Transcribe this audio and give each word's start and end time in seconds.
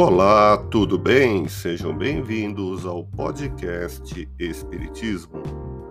Olá, 0.00 0.56
tudo 0.56 0.96
bem? 0.96 1.48
Sejam 1.48 1.92
bem-vindos 1.92 2.86
ao 2.86 3.02
podcast 3.02 4.28
Espiritismo. 4.38 5.42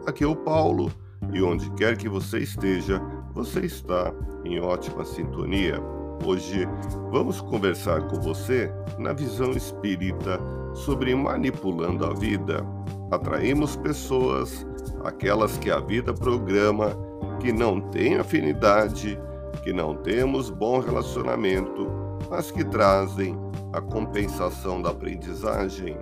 Aqui 0.05 0.23
é 0.23 0.27
o 0.27 0.33
Paulo 0.33 0.89
e 1.33 1.41
onde 1.41 1.69
quer 1.71 1.97
que 1.97 2.07
você 2.07 2.39
esteja, 2.39 3.01
você 3.33 3.65
está 3.65 4.13
em 4.45 4.61
ótima 4.61 5.03
sintonia. 5.03 5.83
Hoje 6.25 6.65
vamos 7.11 7.41
conversar 7.41 8.07
com 8.07 8.15
você 8.21 8.71
na 8.97 9.11
visão 9.11 9.51
espírita 9.51 10.39
sobre 10.73 11.13
manipulando 11.13 12.05
a 12.05 12.13
vida. 12.13 12.65
Atraímos 13.11 13.75
pessoas, 13.75 14.65
aquelas 15.03 15.57
que 15.57 15.69
a 15.69 15.81
vida 15.81 16.13
programa, 16.13 16.97
que 17.41 17.51
não 17.51 17.81
têm 17.81 18.15
afinidade, 18.15 19.19
que 19.65 19.73
não 19.73 19.97
temos 19.97 20.49
bom 20.49 20.79
relacionamento, 20.79 21.89
mas 22.29 22.49
que 22.49 22.63
trazem 22.63 23.37
a 23.77 23.81
compensação 23.81 24.81
da 24.81 24.89
aprendizagem, 24.89 25.95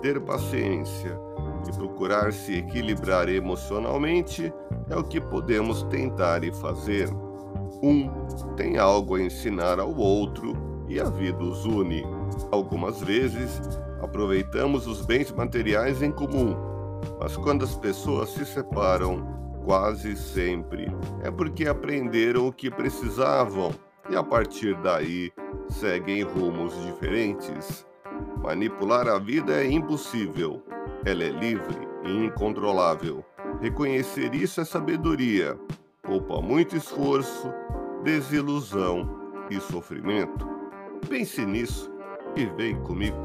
ter 0.00 0.20
paciência 0.20 1.18
e 1.68 1.72
procurar 1.72 2.32
se 2.32 2.58
equilibrar 2.58 3.28
emocionalmente 3.28 4.52
é 4.88 4.96
o 4.96 5.02
que 5.02 5.20
podemos 5.20 5.82
tentar 5.84 6.44
e 6.44 6.52
fazer. 6.52 7.08
Um 7.82 8.08
tem 8.54 8.78
algo 8.78 9.16
a 9.16 9.20
ensinar 9.20 9.80
ao 9.80 9.92
outro 9.96 10.52
e 10.88 11.00
a 11.00 11.10
vida 11.10 11.42
os 11.42 11.64
une. 11.64 12.04
Algumas 12.52 13.00
vezes 13.00 13.60
aproveitamos 14.00 14.86
os 14.86 15.04
bens 15.04 15.32
materiais 15.32 16.02
em 16.02 16.12
comum, 16.12 16.54
mas 17.18 17.36
quando 17.36 17.64
as 17.64 17.74
pessoas 17.74 18.30
se 18.30 18.46
separam, 18.46 19.26
quase 19.64 20.16
sempre 20.16 20.86
é 21.24 21.30
porque 21.30 21.66
aprenderam 21.66 22.46
o 22.46 22.52
que 22.52 22.70
precisavam 22.70 23.72
e 24.08 24.16
a 24.16 24.22
partir 24.22 24.74
daí 24.82 25.32
seguem 25.68 26.22
rumos 26.22 26.74
diferentes. 26.84 27.86
Manipular 28.42 29.08
a 29.08 29.18
vida 29.18 29.52
é 29.54 29.70
impossível. 29.70 30.62
Ela 31.04 31.24
é 31.24 31.30
livre 31.30 31.88
e 32.04 32.24
incontrolável. 32.24 33.24
Reconhecer 33.60 34.34
isso 34.34 34.60
é 34.60 34.64
sabedoria. 34.64 35.58
Poupa 36.02 36.40
muito 36.40 36.76
esforço, 36.76 37.52
desilusão 38.02 39.08
e 39.50 39.60
sofrimento. 39.60 40.48
Pense 41.08 41.44
nisso 41.44 41.90
e 42.36 42.46
vem 42.46 42.80
comigo. 42.82 43.16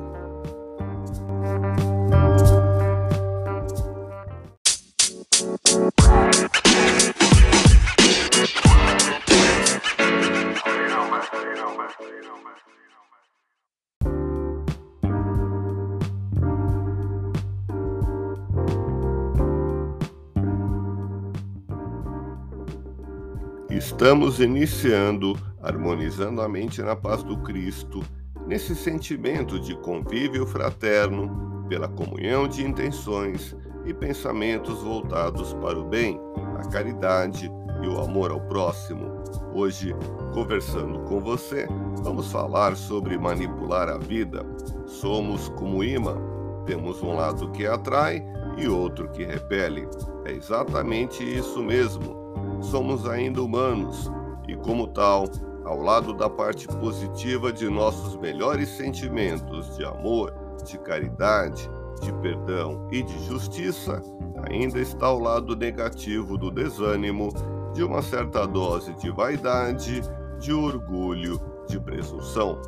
Estamos 23.71 24.39
iniciando 24.39 25.35
harmonizando 25.61 26.41
a 26.41 26.49
mente 26.49 26.81
na 26.81 26.95
paz 26.95 27.23
do 27.23 27.37
Cristo, 27.37 28.03
nesse 28.47 28.75
sentimento 28.75 29.59
de 29.59 29.75
convívio 29.77 30.45
fraterno, 30.45 31.65
pela 31.69 31.87
comunhão 31.87 32.47
de 32.47 32.65
intenções 32.65 33.55
e 33.85 33.93
pensamentos 33.93 34.81
voltados 34.81 35.53
para 35.53 35.79
o 35.79 35.85
bem, 35.85 36.19
a 36.59 36.67
caridade 36.67 37.49
e 37.81 37.87
o 37.87 37.99
amor 37.99 38.31
ao 38.31 38.41
próximo. 38.41 39.23
Hoje, 39.53 39.95
conversando 40.33 40.99
com 41.01 41.19
você, 41.19 41.67
vamos 42.03 42.31
falar 42.31 42.75
sobre 42.75 43.17
manipular 43.17 43.87
a 43.87 43.97
vida. 43.97 44.45
Somos 44.85 45.47
como 45.49 45.83
imã, 45.83 46.17
temos 46.65 47.01
um 47.01 47.15
lado 47.15 47.49
que 47.51 47.65
atrai 47.65 48.23
e 48.57 48.67
outro 48.67 49.09
que 49.09 49.23
repele. 49.23 49.87
É 50.25 50.31
exatamente 50.31 51.23
isso 51.23 51.63
mesmo 51.63 52.20
somos 52.61 53.07
ainda 53.07 53.41
humanos 53.41 54.11
e, 54.47 54.55
como 54.55 54.87
tal, 54.87 55.25
ao 55.65 55.81
lado 55.81 56.13
da 56.13 56.29
parte 56.29 56.67
positiva 56.67 57.51
de 57.51 57.69
nossos 57.69 58.15
melhores 58.17 58.69
sentimentos 58.69 59.75
de 59.77 59.85
amor, 59.85 60.33
de 60.65 60.77
caridade, 60.79 61.69
de 62.01 62.11
perdão 62.13 62.87
e 62.91 63.03
de 63.03 63.25
justiça, 63.25 64.01
ainda 64.49 64.79
está 64.79 65.11
o 65.11 65.19
lado 65.19 65.55
negativo 65.55 66.37
do 66.37 66.49
desânimo, 66.49 67.29
de 67.73 67.83
uma 67.83 68.01
certa 68.01 68.45
dose 68.45 68.93
de 68.95 69.09
vaidade, 69.11 70.01
de 70.39 70.51
orgulho, 70.51 71.39
de 71.67 71.79
presunção. 71.79 72.61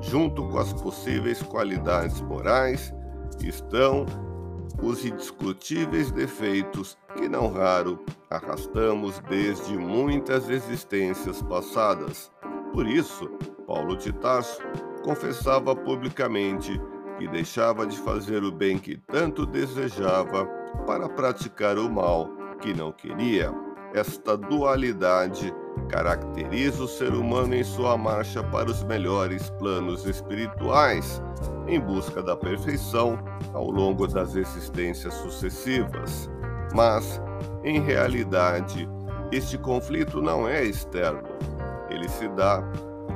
Junto 0.00 0.46
com 0.48 0.58
as 0.58 0.72
possíveis 0.72 1.40
qualidades 1.42 2.20
morais 2.20 2.92
estão 3.40 4.04
os 4.82 5.04
indiscutíveis 5.04 6.10
defeitos 6.10 6.98
que 7.24 7.28
não 7.30 7.50
raro 7.50 7.98
arrastamos 8.28 9.18
desde 9.30 9.78
muitas 9.78 10.50
existências 10.50 11.40
passadas. 11.40 12.30
Por 12.70 12.86
isso, 12.86 13.30
Paulo 13.66 13.96
de 13.96 14.12
Tarso 14.12 14.60
confessava 15.02 15.74
publicamente 15.74 16.78
que 17.18 17.26
deixava 17.26 17.86
de 17.86 17.98
fazer 17.98 18.44
o 18.44 18.52
bem 18.52 18.76
que 18.76 18.98
tanto 18.98 19.46
desejava 19.46 20.44
para 20.86 21.08
praticar 21.08 21.78
o 21.78 21.90
mal 21.90 22.28
que 22.60 22.74
não 22.74 22.92
queria. 22.92 23.50
Esta 23.94 24.36
dualidade 24.36 25.50
caracteriza 25.88 26.84
o 26.84 26.88
ser 26.88 27.14
humano 27.14 27.54
em 27.54 27.64
sua 27.64 27.96
marcha 27.96 28.42
para 28.42 28.70
os 28.70 28.84
melhores 28.84 29.48
planos 29.48 30.04
espirituais, 30.04 31.22
em 31.66 31.80
busca 31.80 32.22
da 32.22 32.36
perfeição 32.36 33.18
ao 33.54 33.70
longo 33.70 34.06
das 34.06 34.36
existências 34.36 35.14
sucessivas. 35.14 36.28
Mas, 36.74 37.20
em 37.62 37.80
realidade, 37.80 38.88
este 39.30 39.56
conflito 39.56 40.20
não 40.20 40.48
é 40.48 40.64
externo. 40.64 41.22
Ele 41.88 42.08
se 42.08 42.28
dá 42.30 42.64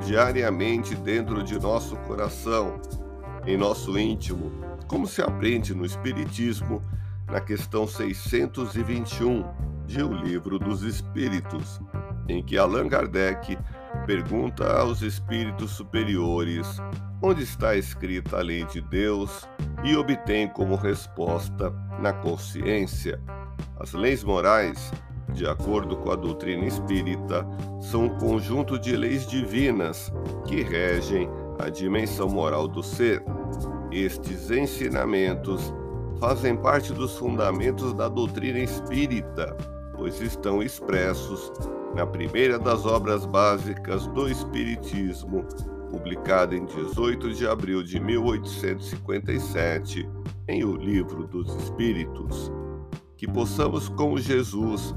diariamente 0.05 0.95
dentro 0.95 1.43
de 1.43 1.59
nosso 1.59 1.97
coração, 1.97 2.79
em 3.45 3.57
nosso 3.57 3.99
íntimo, 3.99 4.49
como 4.87 5.05
se 5.05 5.21
aprende 5.21 5.75
no 5.75 5.85
Espiritismo, 5.85 6.81
na 7.27 7.41
questão 7.41 7.85
621 7.85 9.43
de 9.85 10.01
O 10.03 10.13
Livro 10.13 10.57
dos 10.57 10.83
Espíritos, 10.83 11.81
em 12.29 12.41
que 12.41 12.57
Allan 12.57 12.87
Kardec 12.87 13.57
pergunta 14.05 14.79
aos 14.79 15.01
espíritos 15.01 15.71
superiores 15.71 16.81
onde 17.21 17.43
está 17.43 17.75
escrita 17.75 18.37
a 18.37 18.41
lei 18.41 18.63
de 18.65 18.79
Deus 18.81 19.47
e 19.83 19.95
obtém 19.95 20.47
como 20.47 20.75
resposta 20.75 21.71
na 21.99 22.13
consciência 22.13 23.21
as 23.79 23.93
leis 23.93 24.23
morais, 24.23 24.91
de 25.33 25.47
acordo 25.47 25.95
com 25.95 26.11
a 26.11 26.15
doutrina 26.15 26.65
espírita, 26.65 27.47
são 27.81 28.05
um 28.05 28.09
conjunto 28.09 28.77
de 28.77 28.95
leis 28.95 29.25
divinas 29.25 30.13
que 30.45 30.61
regem 30.61 31.27
a 31.59 31.69
dimensão 31.69 32.27
moral 32.27 32.67
do 32.67 32.83
ser. 32.83 33.23
Estes 33.91 34.51
ensinamentos 34.51 35.73
fazem 36.19 36.55
parte 36.57 36.93
dos 36.93 37.17
fundamentos 37.17 37.93
da 37.93 38.09
doutrina 38.09 38.59
espírita, 38.59 39.55
pois 39.95 40.19
estão 40.19 40.61
expressos 40.61 41.53
na 41.95 42.05
primeira 42.05 42.59
das 42.59 42.85
obras 42.85 43.25
básicas 43.25 44.05
do 44.07 44.29
Espiritismo, 44.29 45.45
publicada 45.89 46.53
em 46.55 46.65
18 46.65 47.33
de 47.33 47.47
abril 47.47 47.81
de 47.81 47.99
1857, 47.99 50.07
em 50.47 50.63
O 50.63 50.75
Livro 50.75 51.25
dos 51.25 51.51
Espíritos 51.55 52.51
que 53.19 53.27
possamos, 53.27 53.89
como 53.89 54.17
Jesus, 54.17 54.95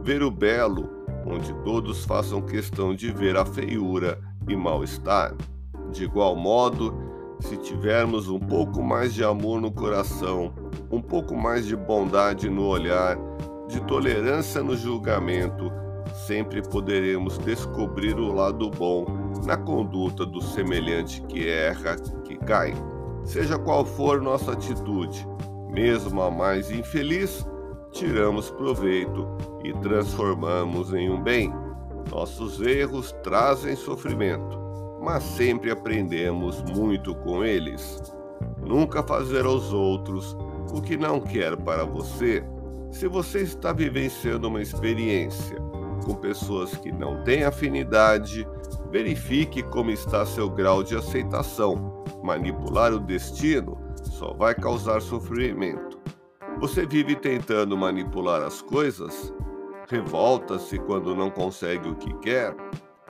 ver 0.00 0.22
o 0.22 0.30
belo, 0.30 0.88
onde 1.26 1.52
todos 1.64 2.04
façam 2.04 2.40
questão 2.40 2.94
de 2.94 3.10
ver 3.10 3.36
a 3.36 3.44
feiura 3.44 4.20
e 4.48 4.54
mal-estar. 4.54 5.34
De 5.90 6.04
igual 6.04 6.36
modo, 6.36 6.94
se 7.40 7.56
tivermos 7.56 8.28
um 8.28 8.38
pouco 8.38 8.80
mais 8.80 9.12
de 9.12 9.24
amor 9.24 9.60
no 9.60 9.72
coração, 9.72 10.54
um 10.92 11.02
pouco 11.02 11.34
mais 11.34 11.66
de 11.66 11.74
bondade 11.74 12.48
no 12.48 12.68
olhar, 12.68 13.18
de 13.66 13.80
tolerância 13.80 14.62
no 14.62 14.76
julgamento, 14.76 15.68
sempre 16.24 16.62
poderemos 16.62 17.36
descobrir 17.38 18.14
o 18.14 18.32
lado 18.32 18.70
bom 18.70 19.06
na 19.44 19.56
conduta 19.56 20.24
do 20.24 20.40
semelhante 20.40 21.20
que 21.22 21.48
erra, 21.48 21.96
que 22.24 22.36
cai. 22.36 22.72
Seja 23.24 23.58
qual 23.58 23.84
for 23.84 24.22
nossa 24.22 24.52
atitude, 24.52 25.26
mesmo 25.68 26.22
a 26.22 26.30
mais 26.30 26.70
infeliz, 26.70 27.44
tiramos 27.96 28.50
proveito 28.50 29.26
e 29.64 29.72
transformamos 29.72 30.92
em 30.92 31.10
um 31.10 31.22
bem. 31.22 31.52
Nossos 32.10 32.60
erros 32.60 33.12
trazem 33.22 33.74
sofrimento, 33.74 34.60
mas 35.02 35.22
sempre 35.22 35.70
aprendemos 35.70 36.62
muito 36.76 37.14
com 37.14 37.42
eles. 37.42 38.02
Nunca 38.64 39.02
fazer 39.02 39.46
aos 39.46 39.72
outros 39.72 40.36
o 40.72 40.82
que 40.82 40.96
não 40.96 41.20
quer 41.20 41.56
para 41.56 41.84
você. 41.84 42.44
Se 42.90 43.08
você 43.08 43.40
está 43.40 43.72
vivenciando 43.72 44.48
uma 44.48 44.60
experiência 44.60 45.56
com 46.04 46.14
pessoas 46.14 46.76
que 46.76 46.92
não 46.92 47.24
têm 47.24 47.44
afinidade, 47.44 48.46
verifique 48.90 49.62
como 49.62 49.90
está 49.90 50.24
seu 50.26 50.50
grau 50.50 50.82
de 50.82 50.94
aceitação, 50.94 52.04
Manipular 52.22 52.92
o 52.92 53.00
destino 53.00 53.78
só 54.02 54.32
vai 54.34 54.54
causar 54.54 55.00
sofrimento. 55.00 55.95
Você 56.58 56.86
vive 56.86 57.14
tentando 57.14 57.76
manipular 57.76 58.42
as 58.42 58.62
coisas? 58.62 59.32
Revolta-se 59.90 60.78
quando 60.78 61.14
não 61.14 61.28
consegue 61.28 61.86
o 61.86 61.94
que 61.94 62.12
quer? 62.14 62.56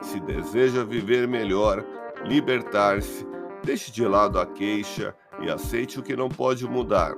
Se 0.01 0.19
deseja 0.19 0.83
viver 0.83 1.29
melhor, 1.29 1.83
libertar-se, 2.25 3.25
deixe 3.63 3.89
de 3.89 4.05
lado 4.05 4.37
a 4.37 4.45
queixa 4.45 5.15
e 5.39 5.49
aceite 5.49 5.97
o 5.97 6.03
que 6.03 6.13
não 6.13 6.27
pode 6.27 6.67
mudar. 6.67 7.15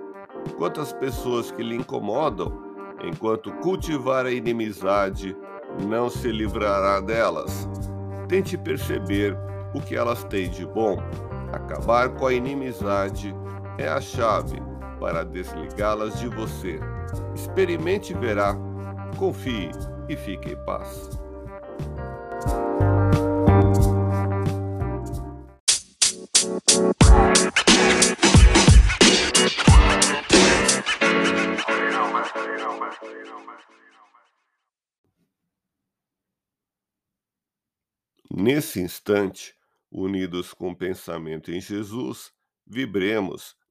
Quantas 0.55 0.93
pessoas 0.93 1.51
que 1.51 1.63
lhe 1.63 1.75
incomodam, 1.75 2.61
enquanto 3.03 3.51
cultivar 3.53 4.27
a 4.27 4.31
inimizade, 4.31 5.35
não 5.87 6.11
se 6.11 6.31
livrará 6.31 7.01
delas. 7.01 7.67
Tente 8.27 8.55
perceber 8.55 9.35
o 9.73 9.81
que 9.81 9.95
elas 9.95 10.23
têm 10.25 10.47
de 10.47 10.63
bom. 10.63 10.99
Acabar 11.51 12.09
com 12.09 12.27
a 12.27 12.33
inimizade 12.33 13.35
é 13.79 13.87
a 13.87 13.99
chave 13.99 14.68
para 14.99 15.23
desligá-las 15.23 16.19
de 16.19 16.27
você. 16.27 16.79
Experimente 17.33 18.13
e 18.13 18.15
verá. 18.15 18.55
Confie 19.17 19.71
e 20.07 20.15
fique 20.15 20.49
em 20.49 20.65
paz. 20.65 21.09
Nesse 38.31 38.79
instante, 38.79 39.53
unidos 39.91 40.53
com 40.53 40.71
o 40.71 40.75
pensamento 40.75 41.51
em 41.51 41.59
Jesus, 41.59 42.31
vibremos 42.65 43.55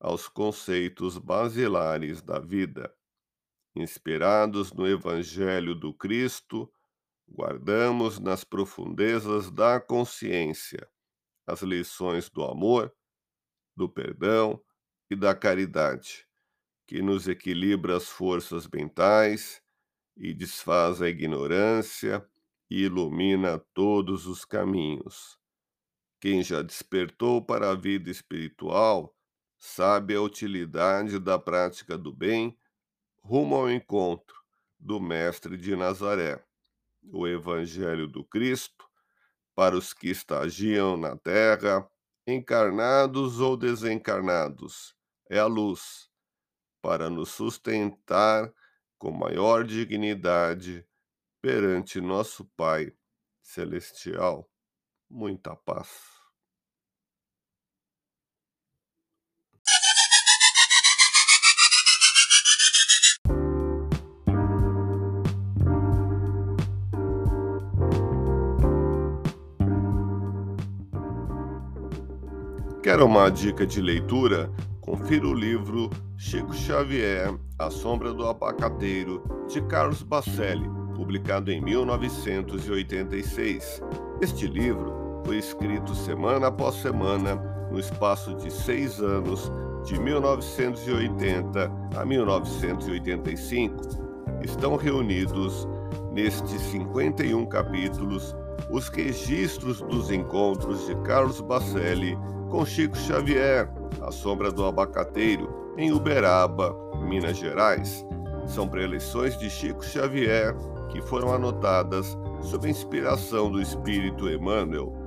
aos 0.00 0.28
conceitos 0.28 1.18
basilares 1.18 2.22
da 2.22 2.38
vida. 2.38 2.92
Inspirados 3.76 4.72
no 4.72 4.88
Evangelho 4.88 5.74
do 5.74 5.92
Cristo, 5.92 6.72
guardamos 7.28 8.18
nas 8.18 8.42
profundezas 8.42 9.50
da 9.50 9.78
consciência 9.78 10.90
as 11.46 11.62
lições 11.62 12.30
do 12.30 12.42
amor, 12.44 12.92
do 13.76 13.88
perdão 13.88 14.60
e 15.10 15.16
da 15.16 15.34
caridade, 15.34 16.26
que 16.86 17.02
nos 17.02 17.28
equilibra 17.28 17.96
as 17.96 18.08
forças 18.08 18.68
mentais 18.68 19.62
e 20.16 20.32
desfaz 20.32 21.02
a 21.02 21.08
ignorância 21.08 22.26
e 22.70 22.82
ilumina 22.82 23.58
todos 23.74 24.26
os 24.26 24.44
caminhos. 24.44 25.38
Quem 26.20 26.42
já 26.42 26.62
despertou 26.62 27.44
para 27.44 27.70
a 27.70 27.74
vida 27.74 28.10
espiritual 28.10 29.16
sabe 29.60 30.16
a 30.16 30.22
utilidade 30.22 31.18
da 31.18 31.38
prática 31.38 31.96
do 31.96 32.12
bem 32.12 32.58
rumo 33.22 33.54
ao 33.54 33.70
encontro 33.70 34.34
do 34.78 34.98
Mestre 34.98 35.56
de 35.56 35.76
Nazaré. 35.76 36.42
O 37.12 37.28
Evangelho 37.28 38.08
do 38.08 38.24
Cristo, 38.24 38.88
para 39.54 39.76
os 39.76 39.92
que 39.92 40.08
estagiam 40.08 40.96
na 40.96 41.14
terra, 41.14 41.88
encarnados 42.26 43.38
ou 43.38 43.56
desencarnados, 43.56 44.96
é 45.28 45.38
a 45.38 45.46
luz 45.46 46.10
para 46.80 47.10
nos 47.10 47.28
sustentar 47.28 48.52
com 48.98 49.10
maior 49.10 49.64
dignidade 49.64 50.86
perante 51.40 52.00
nosso 52.00 52.44
Pai 52.56 52.92
Celestial 53.42 54.50
muita 55.10 55.56
paz. 55.56 56.19
Quer 72.82 73.02
uma 73.02 73.28
dica 73.28 73.66
de 73.66 73.82
leitura? 73.82 74.50
Confira 74.80 75.26
o 75.26 75.34
livro 75.34 75.90
Chico 76.16 76.54
Xavier, 76.54 77.34
A 77.58 77.68
Sombra 77.68 78.10
do 78.10 78.26
Abacateiro, 78.26 79.22
de 79.46 79.60
Carlos 79.60 80.02
Bacelli, 80.02 80.66
publicado 80.96 81.52
em 81.52 81.60
1986. 81.60 83.82
Este 84.22 84.46
livro 84.46 85.20
foi 85.26 85.36
escrito 85.36 85.94
semana 85.94 86.46
após 86.46 86.76
semana 86.76 87.34
no 87.70 87.78
espaço 87.78 88.34
de 88.36 88.50
seis 88.50 88.98
anos, 88.98 89.52
de 89.84 90.00
1980 90.00 91.70
a 91.94 92.04
1985. 92.06 93.76
Estão 94.42 94.76
reunidos 94.76 95.68
nestes 96.14 96.62
51 96.62 97.44
capítulos 97.44 98.34
os 98.70 98.88
registros 98.88 99.80
dos 99.80 100.10
encontros 100.10 100.86
de 100.86 100.94
Carlos 101.02 101.40
Bacelli 101.40 102.16
com 102.48 102.64
Chico 102.64 102.96
Xavier, 102.96 103.70
a 104.02 104.10
sombra 104.10 104.50
do 104.50 104.64
abacateiro, 104.64 105.74
em 105.76 105.92
Uberaba, 105.92 106.74
Minas 107.02 107.36
Gerais. 107.36 108.04
São 108.46 108.68
preleções 108.68 109.38
de 109.38 109.48
Chico 109.48 109.84
Xavier 109.84 110.56
que 110.90 111.00
foram 111.02 111.32
anotadas 111.32 112.16
sob 112.42 112.68
inspiração 112.68 113.50
do 113.50 113.60
Espírito 113.60 114.28
Emmanuel 114.28 115.00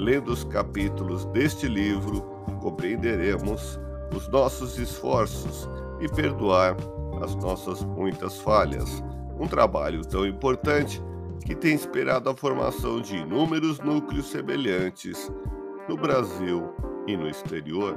Lendo 0.00 0.32
os 0.32 0.44
capítulos 0.44 1.26
deste 1.26 1.68
livro, 1.68 2.22
compreenderemos 2.60 3.78
os 4.16 4.26
nossos 4.28 4.78
esforços 4.78 5.68
e 6.00 6.08
perdoar 6.08 6.74
as 7.22 7.34
nossas 7.34 7.84
muitas 7.84 8.40
falhas. 8.40 9.02
Um 9.38 9.46
trabalho 9.46 10.02
tão 10.02 10.26
importante 10.26 11.02
que 11.44 11.54
tem 11.54 11.74
esperado 11.74 12.28
a 12.28 12.36
formação 12.36 13.00
de 13.00 13.16
inúmeros 13.16 13.78
núcleos 13.80 14.30
semelhantes 14.30 15.30
no 15.88 15.96
Brasil 15.96 16.72
e 17.06 17.16
no 17.16 17.28
exterior. 17.28 17.96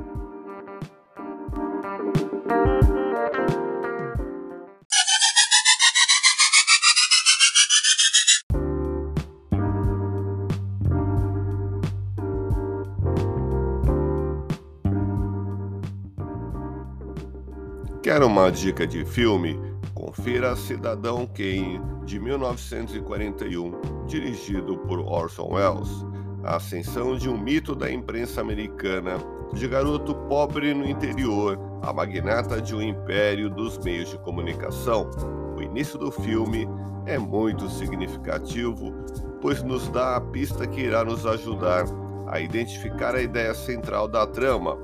Quer 18.01 18.21
uma 18.21 18.51
dica 18.51 18.85
de 18.85 19.05
filme? 19.05 19.57
Confira 20.05 20.53
Cidadão 20.57 21.25
Kane, 21.25 21.79
de 22.03 22.19
1941, 22.19 24.05
dirigido 24.05 24.77
por 24.79 24.99
Orson 24.99 25.53
Welles. 25.53 26.05
A 26.43 26.57
ascensão 26.57 27.15
de 27.15 27.29
um 27.29 27.37
mito 27.37 27.73
da 27.73 27.89
imprensa 27.89 28.41
americana, 28.41 29.17
de 29.53 29.65
garoto 29.65 30.13
pobre 30.27 30.73
no 30.73 30.85
interior 30.85 31.57
a 31.81 31.93
magnata 31.93 32.61
de 32.61 32.75
um 32.75 32.81
império 32.81 33.49
dos 33.49 33.77
meios 33.77 34.09
de 34.09 34.17
comunicação. 34.17 35.09
O 35.57 35.61
início 35.61 35.97
do 35.97 36.11
filme 36.11 36.67
é 37.05 37.17
muito 37.17 37.69
significativo, 37.69 38.93
pois 39.41 39.63
nos 39.63 39.87
dá 39.87 40.17
a 40.17 40.21
pista 40.21 40.67
que 40.67 40.81
irá 40.81 41.05
nos 41.05 41.25
ajudar 41.25 41.85
a 42.27 42.41
identificar 42.41 43.15
a 43.15 43.21
ideia 43.21 43.53
central 43.53 44.09
da 44.09 44.27
trama. 44.27 44.77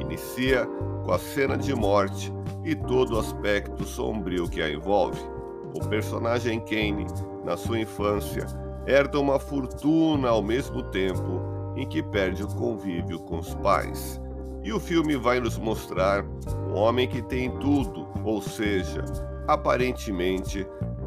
Inicia 0.00 0.66
com 1.04 1.12
a 1.12 1.18
cena 1.20 1.56
de 1.56 1.72
morte 1.72 2.34
e 2.66 2.74
todo 2.74 3.14
o 3.14 3.20
aspecto 3.20 3.84
sombrio 3.84 4.48
que 4.48 4.60
a 4.60 4.68
envolve. 4.68 5.20
O 5.72 5.88
personagem 5.88 6.58
Kane, 6.58 7.06
na 7.44 7.56
sua 7.56 7.78
infância, 7.78 8.44
herda 8.86 9.20
uma 9.20 9.38
fortuna 9.38 10.28
ao 10.30 10.42
mesmo 10.42 10.82
tempo 10.82 11.40
em 11.76 11.86
que 11.86 12.02
perde 12.02 12.42
o 12.42 12.48
convívio 12.48 13.20
com 13.20 13.38
os 13.38 13.54
pais. 13.54 14.20
E 14.64 14.72
o 14.72 14.80
filme 14.80 15.16
vai 15.16 15.38
nos 15.38 15.56
mostrar 15.56 16.24
um 16.68 16.74
homem 16.74 17.06
que 17.06 17.22
tem 17.22 17.56
tudo, 17.58 18.08
ou 18.24 18.42
seja, 18.42 19.04
aparentemente 19.46 20.66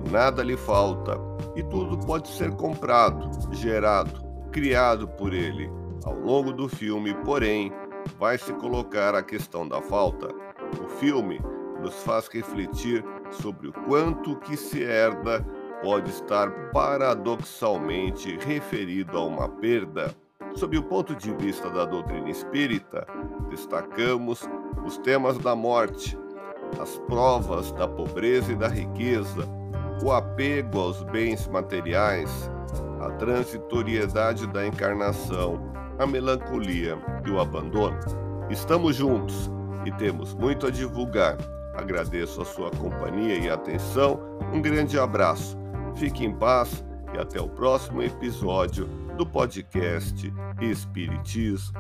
nada 0.09 0.41
lhe 0.41 0.55
falta 0.55 1.19
e 1.57 1.63
tudo 1.63 1.97
pode 2.05 2.29
ser 2.29 2.51
comprado, 2.51 3.29
gerado, 3.53 4.23
criado 4.49 5.09
por 5.09 5.33
ele. 5.33 5.69
Ao 6.05 6.17
longo 6.17 6.53
do 6.53 6.69
filme, 6.69 7.13
porém, 7.25 7.69
vai 8.17 8.37
se 8.37 8.53
colocar 8.53 9.13
a 9.13 9.21
questão 9.21 9.67
da 9.67 9.81
falta. 9.81 10.33
O 10.83 10.87
filme 10.87 11.41
nos 11.81 12.03
faz 12.03 12.27
refletir 12.27 13.03
sobre 13.31 13.69
o 13.69 13.73
quanto 13.73 14.35
que 14.37 14.57
se 14.57 14.83
herda 14.83 15.45
pode 15.81 16.09
estar 16.09 16.51
paradoxalmente 16.71 18.37
referido 18.37 19.17
a 19.17 19.25
uma 19.25 19.47
perda. 19.47 20.13
Sob 20.55 20.77
o 20.77 20.83
ponto 20.83 21.15
de 21.15 21.31
vista 21.35 21.69
da 21.69 21.85
doutrina 21.85 22.29
espírita, 22.29 23.07
destacamos 23.49 24.47
os 24.85 24.97
temas 24.97 25.37
da 25.37 25.55
morte, 25.55 26.17
as 26.79 26.97
provas 27.07 27.71
da 27.71 27.87
pobreza 27.87 28.51
e 28.51 28.55
da 28.55 28.67
riqueza, 28.67 29.47
o 30.03 30.11
apego 30.11 30.79
aos 30.79 31.03
bens 31.03 31.47
materiais, 31.47 32.51
a 32.99 33.09
transitoriedade 33.11 34.47
da 34.47 34.65
encarnação, 34.65 35.71
a 35.97 36.05
melancolia 36.05 36.97
e 37.25 37.31
o 37.31 37.39
abandono. 37.39 37.99
Estamos 38.49 38.95
juntos 38.95 39.51
e 39.85 39.91
temos 39.91 40.33
muito 40.33 40.67
a 40.67 40.69
divulgar. 40.69 41.37
Agradeço 41.75 42.41
a 42.41 42.45
sua 42.45 42.69
companhia 42.71 43.37
e 43.37 43.49
atenção. 43.49 44.19
Um 44.53 44.61
grande 44.61 44.99
abraço. 44.99 45.57
Fique 45.95 46.25
em 46.25 46.33
paz 46.33 46.83
e 47.13 47.17
até 47.17 47.39
o 47.39 47.47
próximo 47.47 48.01
episódio 48.01 48.85
do 49.17 49.25
podcast 49.25 50.33
Espiritismo. 50.61 51.77